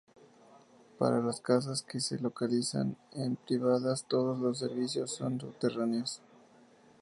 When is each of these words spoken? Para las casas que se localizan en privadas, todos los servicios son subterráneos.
Para 0.97 1.19
las 1.21 1.41
casas 1.41 1.83
que 1.83 1.99
se 1.99 2.17
localizan 2.17 2.97
en 3.11 3.35
privadas, 3.35 4.03
todos 4.07 4.39
los 4.39 4.57
servicios 4.57 5.11
son 5.13 5.39
subterráneos. 5.39 6.21